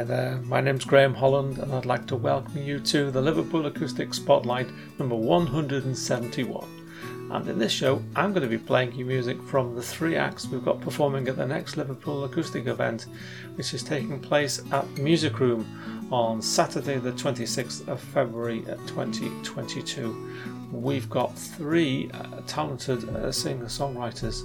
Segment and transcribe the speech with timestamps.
[0.00, 3.66] Hi there, my name's Graham Holland, and I'd like to welcome you to the Liverpool
[3.66, 6.88] Acoustic Spotlight number 171.
[7.30, 10.46] And in this show, I'm going to be playing you music from the three acts
[10.46, 13.08] we've got performing at the next Liverpool Acoustic event,
[13.56, 15.66] which is taking place at Music Room
[16.10, 20.32] on Saturday, the 26th of February 2022.
[20.72, 24.40] We've got three uh, talented uh, singer songwriters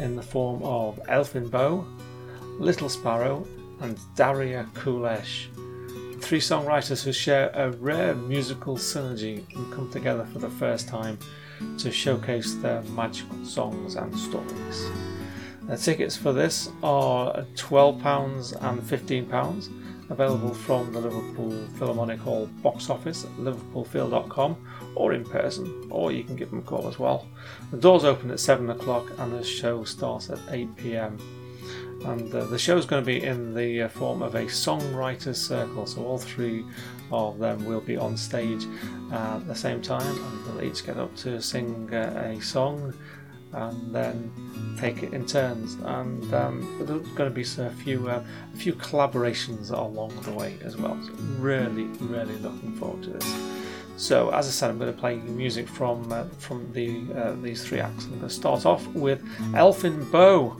[0.00, 1.86] in the form of Elfin Bow,
[2.58, 3.46] Little Sparrow,
[3.80, 5.46] and Daria Kulesh.
[6.20, 11.18] Three songwriters who share a rare musical synergy and come together for the first time
[11.78, 14.90] to showcase their magical songs and stories.
[15.68, 22.88] The tickets for this are £12 and £15, available from the Liverpool Philharmonic Hall box
[22.88, 24.56] office at liverpoolphil.com
[24.94, 27.26] or in person, or you can give them a call as well.
[27.70, 31.18] The doors open at 7 o'clock and the show starts at 8 pm
[32.04, 35.36] and uh, the show is going to be in the uh, form of a songwriters
[35.36, 36.64] circle so all three
[37.10, 38.66] of them will be on stage
[39.12, 42.94] at the same time and they'll each get up to sing uh, a song
[43.52, 45.74] and then take it in turns.
[45.84, 48.22] And um, there's going to be a few uh,
[48.54, 50.98] a few collaborations along the way as well.
[51.02, 53.34] So really really looking forward to this.
[53.96, 57.66] So as I said, I'm going to play music from uh, from the uh, these
[57.66, 58.04] three acts.
[58.04, 60.56] I'm going to start off with Elfin Bow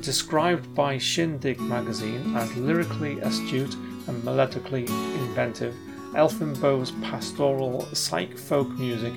[0.00, 5.74] described by Shindig magazine as lyrically astute and melodically inventive,
[6.14, 9.12] Elfin Bow's pastoral psych folk music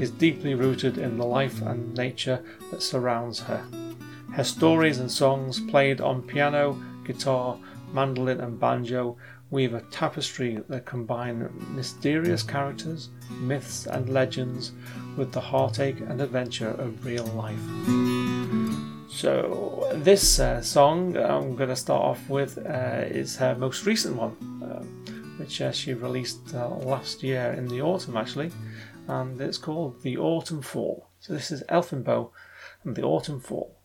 [0.00, 3.64] is deeply rooted in the life and nature that surrounds her.
[4.32, 7.58] Her stories and songs, played on piano, guitar,
[7.92, 9.16] mandolin, and banjo,
[9.50, 14.72] weave a tapestry that combine mysterious characters, myths, and legends
[15.16, 18.19] with the heartache and adventure of real life.
[19.12, 24.16] So this uh, song I'm going to start off with uh, is her most recent
[24.16, 28.50] one, um, which uh, she released uh, last year in the autumn actually,
[29.08, 31.08] and it's called The Autumn Fall.
[31.18, 32.30] So this is Elfin Bow
[32.84, 33.76] and The Autumn Fall.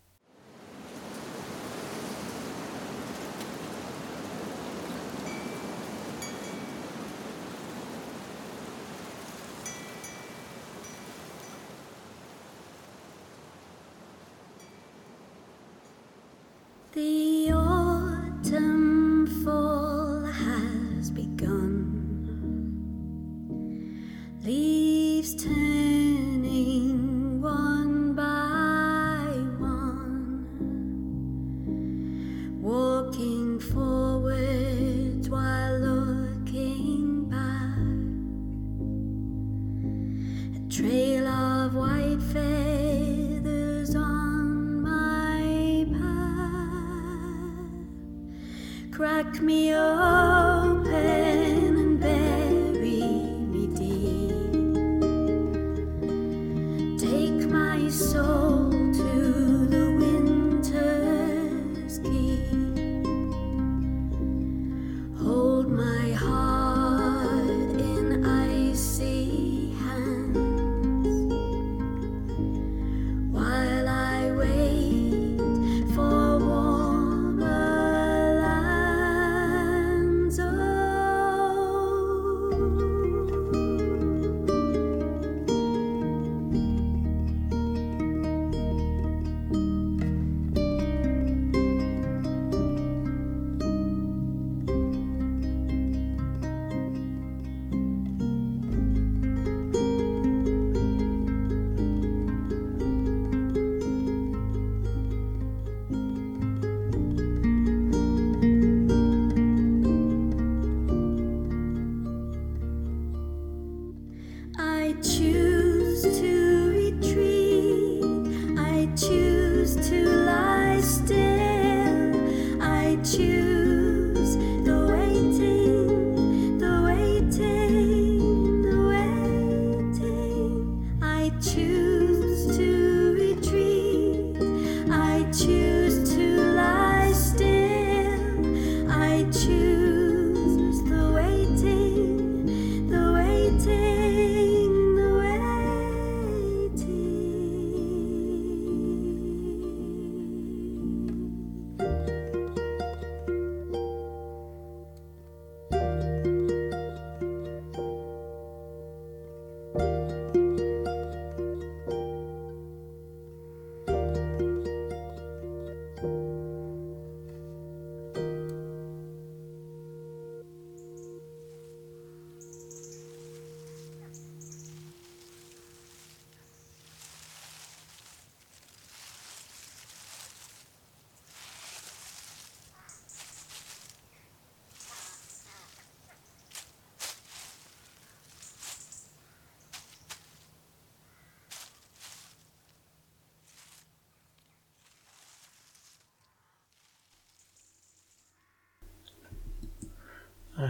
[57.95, 58.64] Soul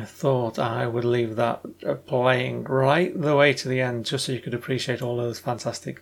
[0.06, 4.32] thought I would leave that uh, playing right the way to the end just so
[4.32, 6.02] you could appreciate all those fantastic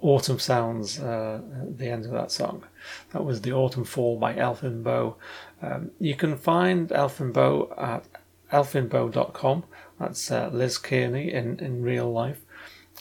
[0.00, 2.64] autumn sounds uh, at the end of that song.
[3.12, 5.16] That was The Autumn Fall by Elfin Bow.
[5.62, 8.04] Um, you can find Elfin Bow at
[8.52, 9.64] elfinbow.com.
[9.98, 12.44] That's uh, Liz Kearney in, in real life.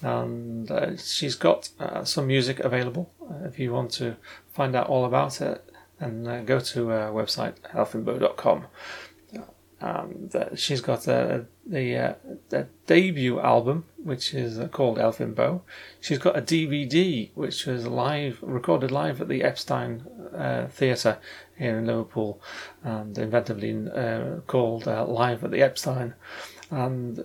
[0.01, 3.11] And uh, she's got uh, some music available.
[3.21, 4.17] Uh, if you want to
[4.51, 5.63] find out all about it,
[5.99, 8.67] then go to her website, elfinbow.com
[9.79, 12.17] and uh, she's got a, the
[12.51, 15.61] uh, debut album which is called Elfin Bow.
[15.99, 20.03] She's got a DVD which was live recorded live at the Epstein
[20.35, 21.19] uh, Theatre
[21.57, 22.41] here in Liverpool,
[22.83, 26.13] and inventively uh, called uh, Live at the Epstein
[26.69, 27.23] and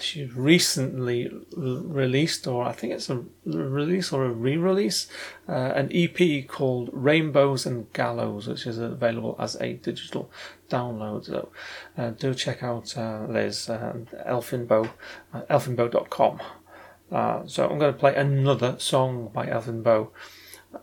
[0.00, 5.06] she recently released, or I think it's a release or a re-release,
[5.48, 10.30] uh, an EP called Rainbows and Gallows, which is available as a digital
[10.68, 11.26] download.
[11.26, 11.50] So
[11.96, 14.90] uh, do check out uh, Liz and Elfinbow,
[15.32, 16.40] uh, elfinbow.com.
[17.12, 20.08] Uh, so I'm going to play another song by Elfinbow,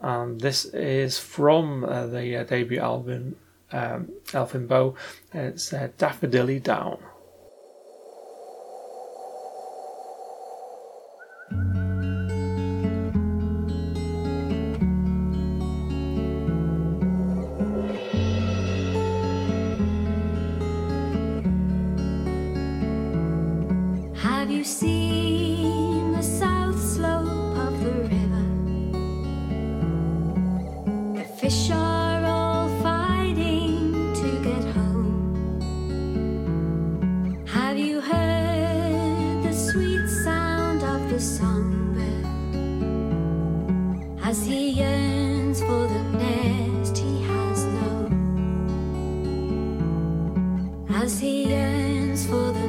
[0.01, 3.35] and this is from uh, the uh, debut album
[3.71, 4.95] um, Elfinbow.
[5.33, 6.99] It's uh, Daffodilly Down.
[51.01, 52.68] as he yearns for the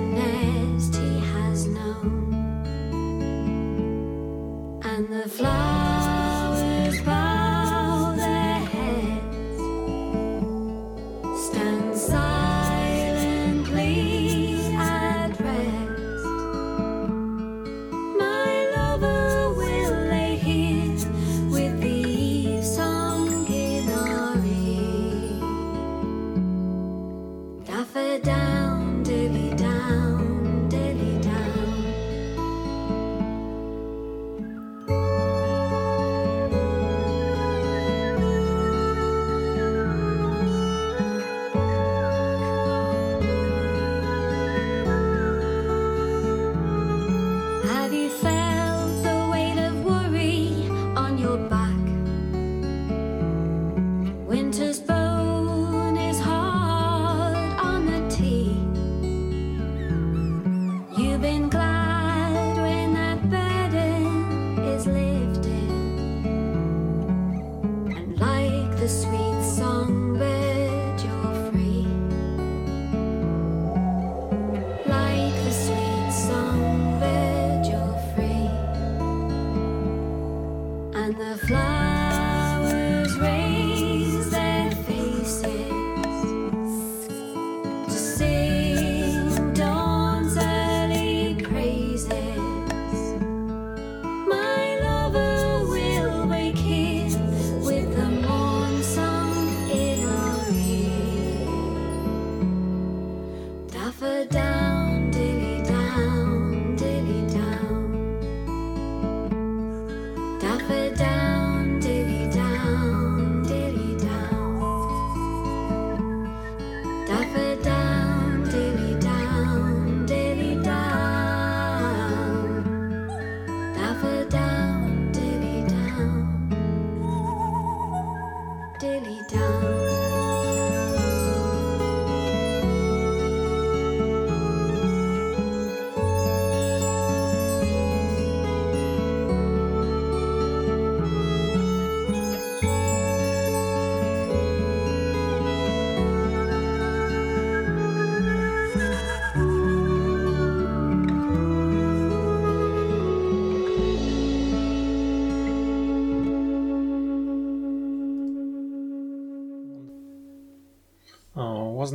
[128.81, 129.80] dilly down.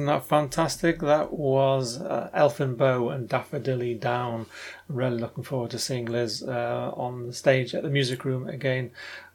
[0.05, 0.99] Wasn't that fantastic?
[0.99, 4.45] That was uh, Elfin Bow and Daffodilly Down.
[4.87, 8.47] I'm really looking forward to seeing Liz uh, on the stage at the music room
[8.47, 8.91] again,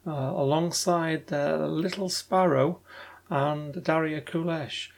[0.06, 2.78] uh, alongside uh, Little Sparrow
[3.28, 4.90] and Daria Kulesh.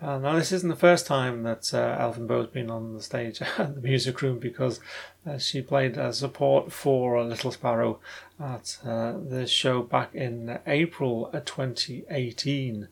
[0.00, 3.42] Uh, now, this isn't the first time that uh, Elfin Bow's been on the stage
[3.58, 4.78] at the music room because
[5.26, 7.98] uh, she played as support for Little Sparrow
[8.38, 12.86] at uh, the show back in April 2018.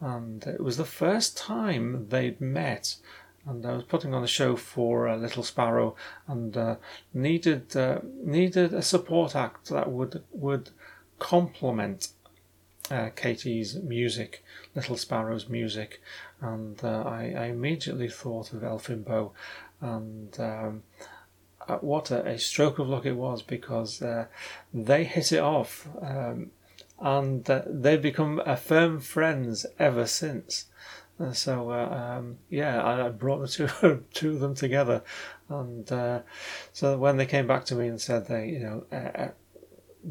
[0.00, 2.96] And it was the first time they'd met.
[3.46, 6.76] And I was putting on a show for uh, Little Sparrow and uh,
[7.14, 7.74] needed
[8.22, 10.70] needed a support act that would would
[11.18, 12.08] complement
[12.90, 16.00] uh, Katie's music, Little Sparrow's music,
[16.40, 19.32] and uh, I, I, immediately thought of Elfin Bow,
[19.80, 20.82] and um,
[21.66, 24.26] uh, what a, a, stroke of luck it was because uh,
[24.72, 26.50] they hit it off, um,
[27.00, 30.66] and uh, they've become firm friends ever since.
[31.20, 35.02] Uh, so um, yeah, I brought the two two of them together,
[35.48, 35.88] and
[36.72, 38.84] so when they came back to me and said they, you know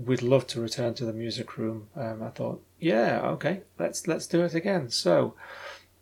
[0.06, 1.88] we'd love to return to the music room.
[1.96, 4.90] Um, I thought, yeah, okay, let's let's do it again.
[4.90, 5.34] So,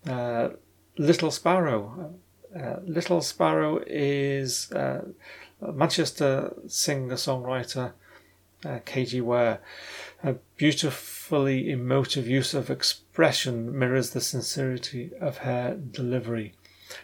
[0.08, 0.50] uh,
[0.98, 2.15] Little Sparrow.
[2.56, 5.06] Uh, Little Sparrow is uh,
[5.62, 7.92] Manchester singer songwriter
[8.63, 9.60] uh, KG Ware.
[10.25, 16.55] A beautifully emotive use of expression mirrors the sincerity of her delivery.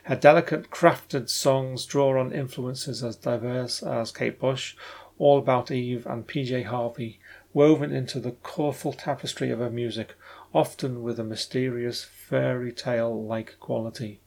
[0.05, 4.75] Her delicate, crafted songs draw on influences as diverse as Kate Bush
[5.19, 7.19] all About Eve and PJ Harvey,
[7.53, 10.15] woven into the colourful tapestry of her music,
[10.51, 14.19] often with a mysterious fairy tale like quality.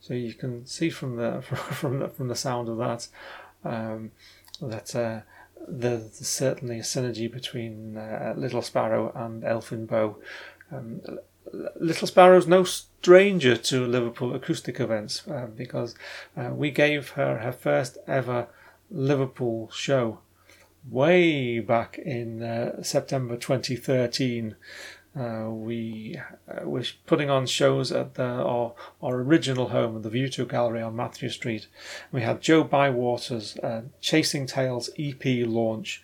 [0.00, 3.08] So you can see from the from the, from the sound of that
[3.64, 4.10] um,
[4.60, 5.20] that uh,
[5.66, 10.16] there's certainly a synergy between uh, Little Sparrow and Elfin Bow.
[10.70, 11.00] Um,
[11.80, 15.94] Little Sparrow's no stranger to Liverpool acoustic events uh, because
[16.36, 18.48] uh, we gave her her first ever
[18.90, 20.20] Liverpool show
[20.88, 24.56] way back in uh, September 2013.
[25.18, 26.16] Uh, we
[26.48, 30.82] uh, were putting on shows at the, our, our original home, the View 2 Gallery
[30.82, 31.66] on Mathew Street.
[32.12, 36.02] We had Joe Bywater's uh, Chasing Tales EP launch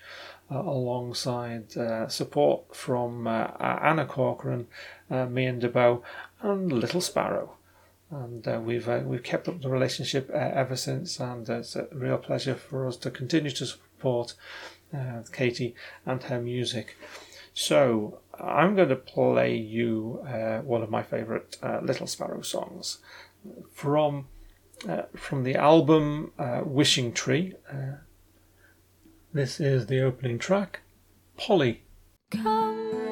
[0.50, 4.66] uh, alongside uh, support from Anna Corcoran,
[5.08, 6.02] me and DeBow,
[6.42, 7.56] and Little Sparrow
[8.14, 11.88] and uh, we've uh, we've kept up the relationship uh, ever since, and it's a
[11.92, 14.34] real pleasure for us to continue to support
[14.96, 15.74] uh, Katie
[16.06, 16.96] and her music.
[17.54, 22.98] So I'm going to play you uh, one of my favourite uh, Little Sparrow songs
[23.72, 24.26] from
[25.14, 26.32] from the album
[26.64, 27.54] Wishing Tree.
[29.32, 30.80] this is the opening track,
[31.36, 31.84] Polly.
[32.30, 33.03] Come.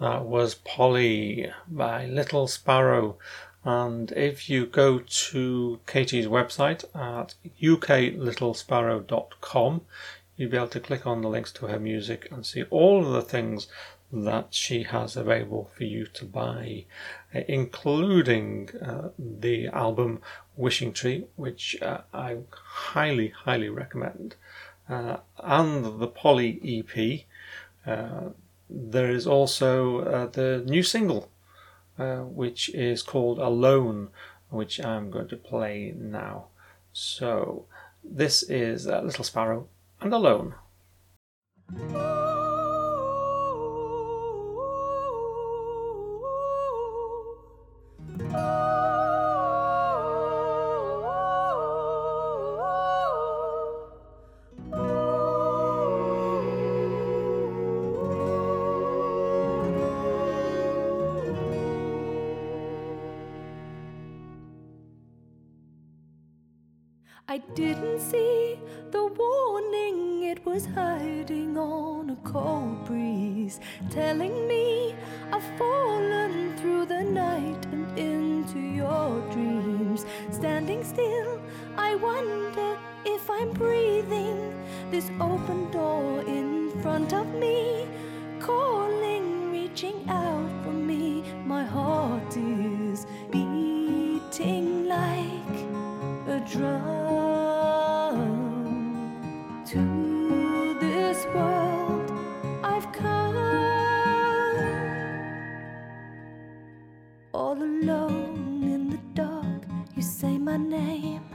[0.00, 3.16] That was Polly by Little Sparrow.
[3.64, 9.80] And if you go to Katie's website at uklittlesparrow.com,
[10.36, 13.12] you'll be able to click on the links to her music and see all of
[13.12, 13.68] the things
[14.12, 16.86] that she has available for you to buy,
[17.34, 20.20] uh, including uh, the album
[20.56, 24.36] Wishing Tree, which uh, I highly, highly recommend,
[24.88, 27.24] uh, and the Polly EP.
[28.68, 31.30] There is also uh, the new single,
[31.98, 34.08] uh, which is called Alone,
[34.48, 36.46] which I'm going to play now.
[36.92, 37.66] So,
[38.02, 39.68] this is uh, Little Sparrow
[40.00, 40.54] and Alone.
[67.26, 68.58] I didn't see
[68.90, 74.94] the warning, it was hiding on a cold breeze, telling me
[75.32, 80.04] I've fallen through the night and into your dreams.
[80.30, 81.40] Standing still,
[81.78, 84.54] I wonder if I'm breathing.
[84.90, 87.88] This open door in front of me,
[88.38, 91.24] calling, reaching out for me.
[91.46, 94.73] My heart is beating
[96.52, 98.18] a
[99.66, 102.12] to this world
[102.62, 103.34] I've come.
[107.32, 109.64] All alone in the dark
[109.96, 111.33] you say my name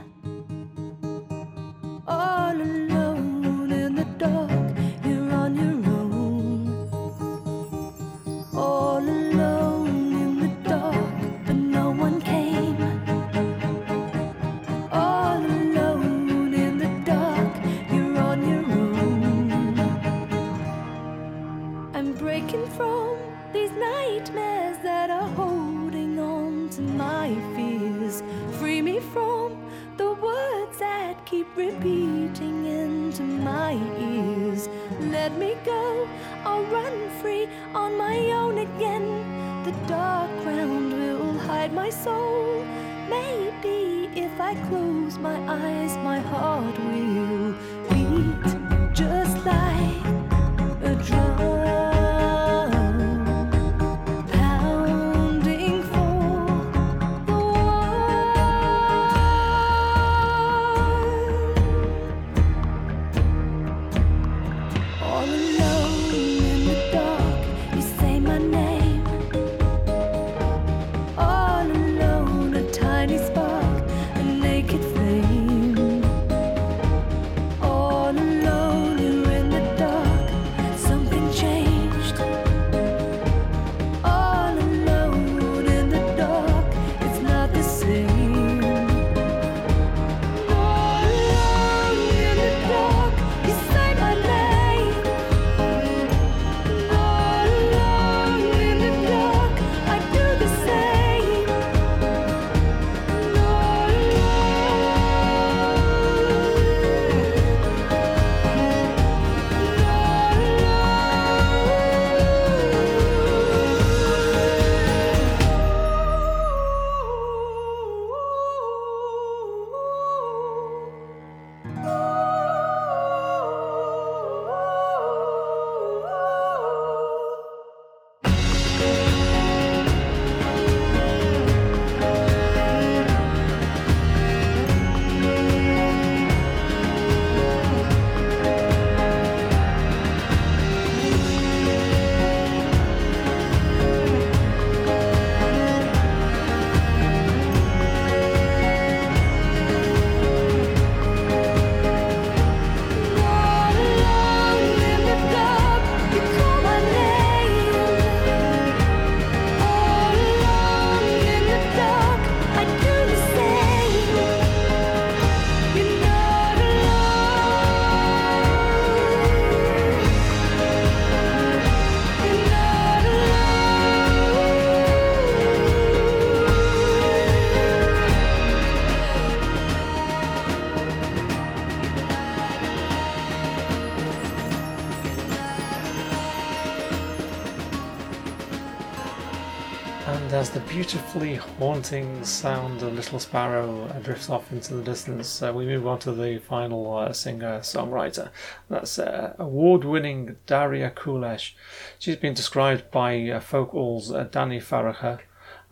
[191.40, 196.12] haunting sound of Little Sparrow drifts off into the distance, uh, we move on to
[196.12, 198.30] the final uh, singer songwriter.
[198.68, 201.52] That's uh, award winning Daria Kulesh.
[201.98, 205.20] She's been described by uh, Folk All's uh, Danny Faragher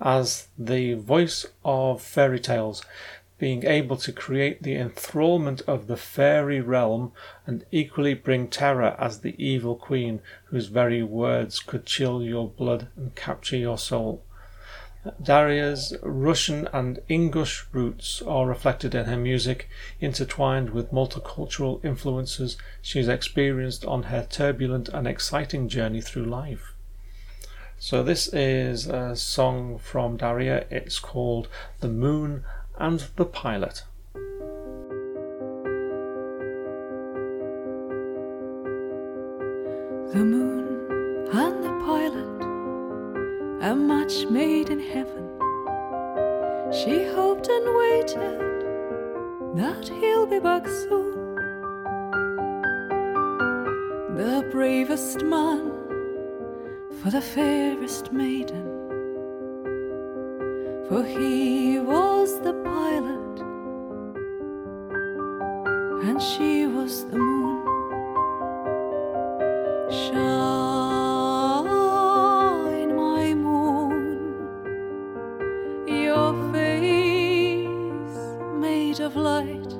[0.00, 2.84] as the voice of fairy tales
[3.38, 7.12] being able to create the enthrallment of the fairy realm
[7.46, 12.88] and equally bring terror as the evil queen whose very words could chill your blood
[12.96, 14.22] and capture your soul.
[15.22, 19.68] Daria's Russian and Ingush roots are reflected in her music,
[20.00, 26.74] intertwined with multicultural influences she's experienced on her turbulent and exciting journey through life.
[27.78, 30.66] So, this is a song from Daria.
[30.70, 31.48] It's called
[31.80, 32.44] The Moon
[32.76, 33.84] and the pilot.
[40.12, 40.57] The moon
[43.60, 45.26] a match made in heaven.
[46.72, 48.40] She hoped and waited
[49.56, 51.34] that he'll be back soon.
[54.16, 55.72] The bravest man
[57.02, 58.78] for the fairest maiden
[60.88, 63.40] for he was the pilot
[66.08, 67.64] and she was the moon.
[69.90, 70.37] Shine,
[79.18, 79.77] made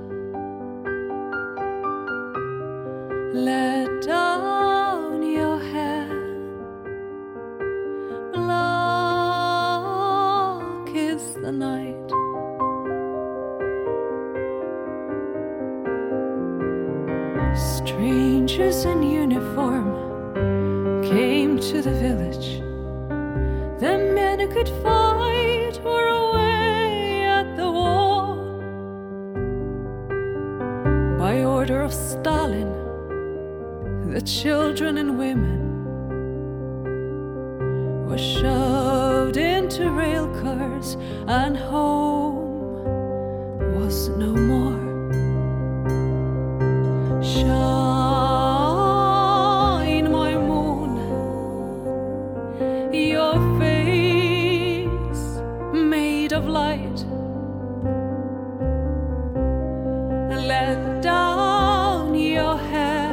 [60.49, 63.13] Let down your hair.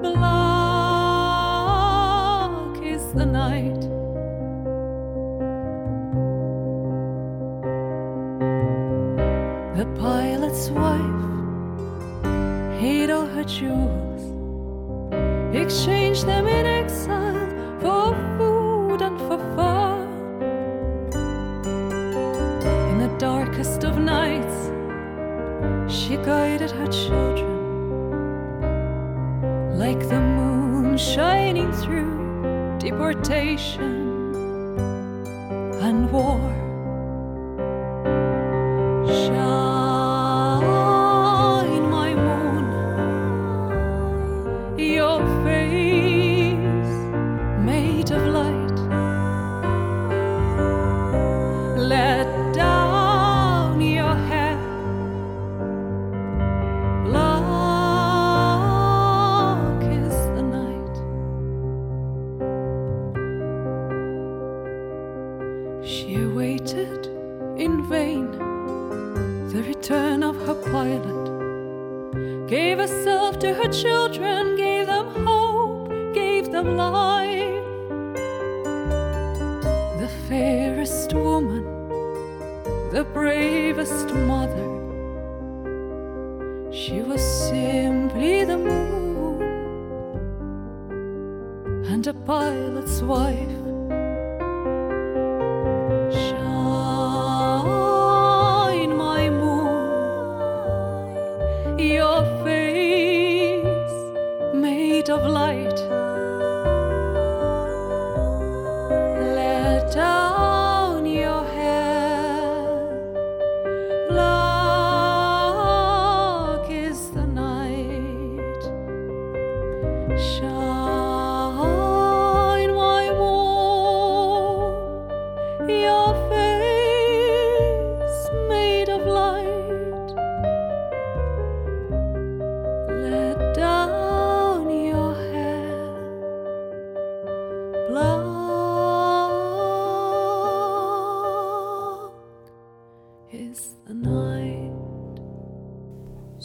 [0.00, 0.32] Black
[2.82, 3.82] is the night.
[9.76, 11.24] The pilot's wife
[12.80, 14.22] hid all her jewels,
[15.54, 16.64] exchanged them in
[26.08, 27.52] she guided her children
[29.78, 33.92] like the moon shining through deportation
[35.82, 36.47] and war.
[73.40, 77.64] To her children, gave them hope, gave them life.
[80.00, 81.64] The fairest woman,
[82.90, 84.67] the bravest mother.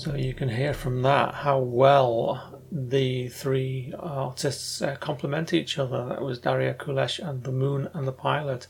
[0.03, 6.05] So you can hear from that how well the three artists uh, complement each other.
[6.09, 8.67] That was Daria Kulesh and The Moon and the Pilot.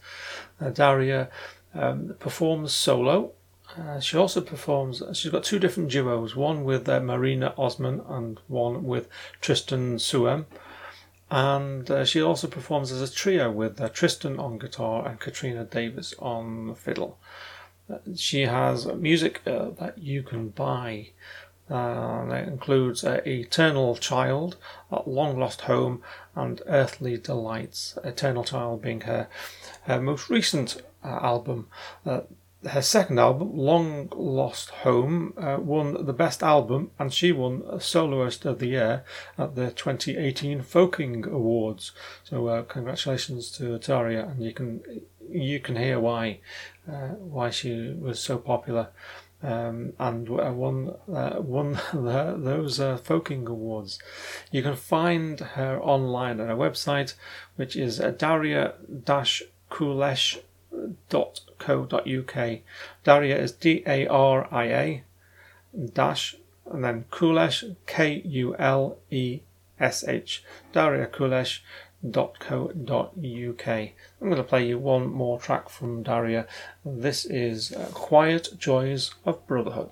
[0.64, 1.30] Uh, Daria
[1.74, 3.32] um, performs solo.
[3.78, 8.40] Uh, she also performs, she's got two different duos, one with uh, Marina Osman and
[8.48, 9.08] one with
[9.42, 10.46] Tristan Seume.
[11.32, 15.64] And uh, she also performs as a trio with uh, Tristan on guitar and Katrina
[15.64, 17.18] Davis on fiddle.
[18.16, 21.10] She has music uh, that you can buy.
[21.70, 24.58] Uh, that includes uh, Eternal Child,
[25.06, 26.04] Long Lost Home,
[26.36, 27.98] and Earthly Delights.
[28.04, 29.28] Eternal Child being her,
[29.86, 31.68] her most recent uh, album.
[32.06, 32.22] Uh,
[32.66, 38.46] her second album, Long Lost Home, uh, won the best album, and she won Soloist
[38.46, 39.04] of the Year
[39.38, 41.92] at the 2018 Folking Awards.
[42.24, 44.82] So, congratulations to Daria, and you can
[45.30, 46.40] you can hear why
[46.86, 48.90] why she was so popular.
[49.44, 54.00] Um, and won uh, won the, those uh, Folking Awards.
[54.52, 57.16] You can find her online at her website,
[57.58, 58.00] which is
[59.80, 62.60] daria-kulesh.co.uk.
[63.04, 65.04] Daria is D A R I A
[65.94, 66.36] dash
[66.72, 69.40] and then Kulesh K U L E
[69.80, 70.44] S H.
[70.72, 71.62] Daria Kulesh
[72.06, 73.68] www.uk.
[73.68, 76.46] I'm going to play you one more track from Daria.
[76.86, 79.90] This is uh, Quiet Joys of Brotherhood.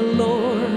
[0.00, 0.69] Recall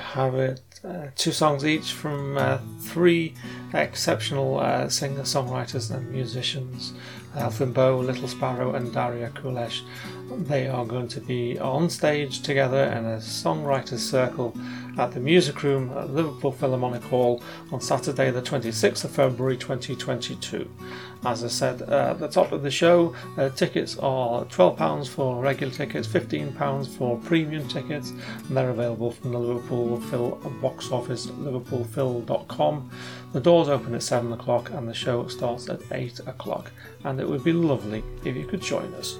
[0.00, 0.60] have it.
[0.82, 3.34] Uh, two songs each from uh, three
[3.74, 6.94] exceptional uh, singer songwriters and musicians
[7.36, 9.82] Elfin Bow, Little Sparrow, and Daria Kulesh.
[10.46, 14.56] They are going to be on stage together in a songwriters circle
[14.98, 20.68] at the Music Room at Liverpool Philharmonic Hall on Saturday, the 26th of February 2022.
[21.24, 25.40] As I said uh, at the top of the show, uh, tickets are £12 for
[25.40, 31.26] regular tickets, £15 for premium tickets, and they're available from the Liverpool Phil box office,
[31.26, 32.90] liverpoolphil.com.
[33.32, 36.70] The doors open at 7 o'clock and the show starts at 8 o'clock,
[37.04, 39.18] and it would be lovely if you could join us.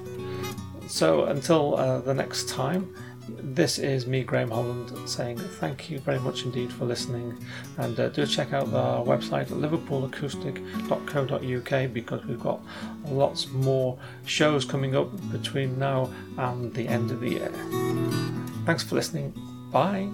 [0.87, 2.95] So until uh, the next time,
[3.29, 7.39] this is me, Graham Holland, saying thank you very much indeed for listening.
[7.79, 12.61] And uh, do check out our website liverpoolacoustic.co.uk because we've got
[13.07, 17.53] lots more shows coming up between now and the end of the year.
[18.67, 19.33] Thanks for listening.
[19.71, 20.09] Bye.